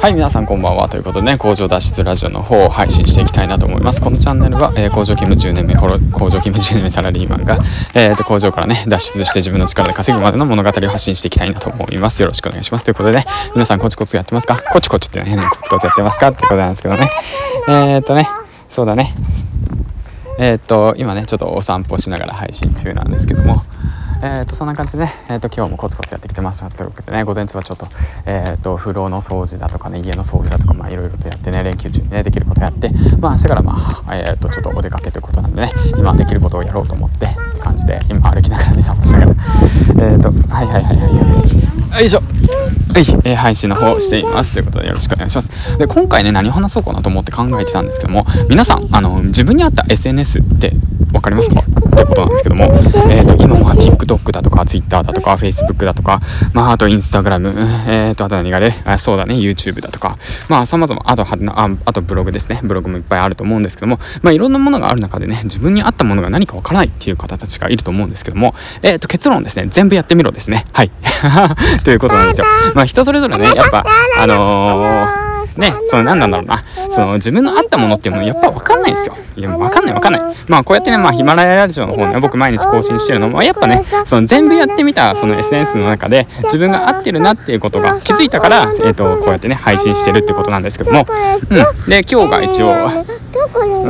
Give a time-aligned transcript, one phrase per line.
[0.00, 0.88] はい、皆さんこんばんは。
[0.88, 4.00] ということでね、工場脱出ラジオの方を配信していきたいなと思います。
[4.00, 5.98] このチャンネルは、えー、工場勤務10年目、工場
[6.38, 7.58] 勤務10年目サラリーマンが、
[7.94, 12.22] えーと、工場からね、脱出して自分の力で稼ぐまでの物語を発信していきたいなと思います。
[12.22, 12.84] よろしくお願いします。
[12.84, 13.24] ということでね、
[13.54, 14.62] 皆さんコツコツやってますか？
[14.70, 16.28] コチコチってね、 コツコツやってますか？
[16.28, 17.10] ってことなんですけどね。
[17.68, 18.28] えーとね、
[18.68, 19.12] そうだね。
[20.38, 23.64] えーと、今ね、ちょっとお散歩しながら配信中なんですけども、
[24.22, 27.86] えーと、そんな感じでね、えーと、今日もコツコツやってきてましたというわけでね午前中はちょっと,、
[28.24, 32.90] えーと、風呂の掃除だとかね家の掃除だとかまあいろいろとやってね連休中にねできることやって
[33.20, 33.76] まあ明日からま
[34.06, 42.20] あ、えー、とちょっとお出かけということなんでね今できることをやろうと思ってって感じで今歩きながらね散歩しながらえっ、ー、とはいはいはいはいよいしょ。
[42.20, 44.52] はい、えー、配信の方しています。
[44.52, 45.78] ということでよろしくお願いします。
[45.78, 50.72] で今回ね何を話そうかなと思って考えてたんですけども皆さんあの自分に合った SNS って
[51.16, 51.60] 分かりますか？
[51.60, 51.64] っ
[51.98, 52.64] てことなんですけども、
[53.10, 56.20] えーと、今は TikTok だとか Twitter だとか Facebook だとか、
[56.52, 57.48] まあ、あと Instagram、
[57.88, 62.60] えーと、あと何がね、あそうだね、YouTube だとか、まあ、様々、あとあ、あとブログですね。
[62.62, 70.66] ブログもいっぱいあると思うんですけども、まあ、いろんなものがある中でね、自分に合ったものが何かわからないっていう方たちがいると思うんですけども、えっ、ー、と、結論ですね、全部やってみろですね。
[70.72, 70.90] はい。
[71.84, 72.46] ということなんですよ。
[72.74, 73.84] まあ、人それぞれね、やっぱ、
[74.18, 75.26] あのー
[75.56, 76.62] ね、その何なんだろうな、
[76.96, 79.14] その自分の合ったものっていうのやっぱ分かんないんですよ。
[79.36, 80.36] いや、分かんない分かんない。
[80.48, 91.06] まあこうやってね、まあヒマラヤラジオの方ね、僕毎日更新してるのも、やっぱね、その全部やってみたその SNS の中で自分が合ってるなっていうことが気づいたから、えっ、ー、と、こうやってね、配信してるってことなんですけども、
[91.50, 91.90] うん。
[91.90, 92.74] で、今日が一応、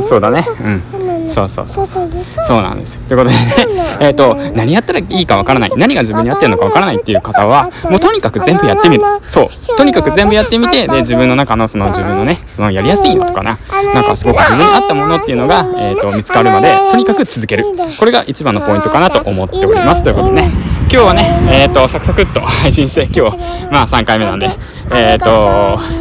[0.01, 0.96] そうだね、うん。
[1.29, 2.09] そうそうそうそう。
[2.47, 2.95] そうなんです。
[2.95, 3.97] よということでね。
[3.99, 5.71] えっと何やったらいいかわからない。
[5.77, 9.03] 何が自分に合ってるのかわからないっていう方はもうとにかく全部やってみる。
[9.23, 9.77] そう。
[9.77, 13.57] とにかく全部やってみてで自分の中のその自分のねそのやりやすいのとかな。
[13.93, 17.65] なんかすごく自分に合ったものっていうのが、えーと、見つかるまでとにかく続ける。
[17.97, 20.03] これが一番のポイントかなと思っております。
[20.03, 23.37] ということでね今日はねえっ、ー、とサクサクっと配信して今日
[23.69, 24.47] まあ3回目なんで
[24.89, 25.27] えっ、ー、と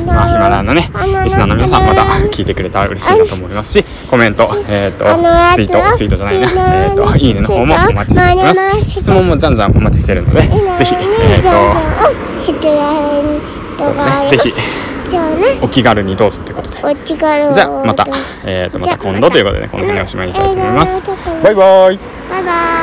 [0.06, 0.92] まあヒマラヤのね
[1.24, 5.04] リスナーの皆さんまた聞いてくれたら嬉しいなと思いますしコメントえっ、ー、と
[5.56, 8.54] ツイートツイートじゃないなえっ、ー、といいねの方もお待ちしておりま
[8.84, 8.90] す。
[8.90, 10.48] 質問もじゃんじゃんお待ちしてるのでぜ
[10.84, 11.50] ひえっ、と
[13.82, 14.52] そうねぜひ
[15.62, 16.76] お気軽にどうぞということで。
[17.52, 18.06] じゃあまた
[18.44, 21.02] えっ、とまた今度ということで、ね、この辺でおしまいにしたいと思います。
[21.42, 21.98] バイバイ。
[22.30, 22.75] バイバイ